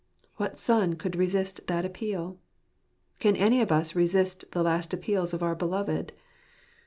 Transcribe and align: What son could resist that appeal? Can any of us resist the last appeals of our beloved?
What 0.37 0.57
son 0.57 0.95
could 0.95 1.15
resist 1.15 1.67
that 1.67 1.85
appeal? 1.85 2.39
Can 3.19 3.35
any 3.35 3.61
of 3.61 3.71
us 3.71 3.93
resist 3.95 4.49
the 4.51 4.63
last 4.63 4.95
appeals 4.95 5.31
of 5.31 5.43
our 5.43 5.53
beloved? 5.53 6.11